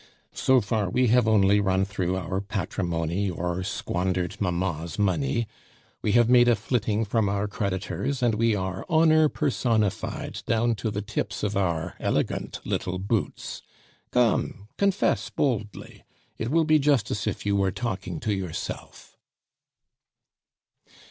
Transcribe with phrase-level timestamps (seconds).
[0.33, 5.47] So far we have only run through our patrimony or squandered mamma's money.
[6.01, 10.89] We have made a flitting from our creditors, and we are honor personified down to
[10.89, 13.61] the tips of our elegant little boots....
[14.09, 16.03] Come, confess, boldly;
[16.39, 19.15] it will be just as if you were talking to yourself."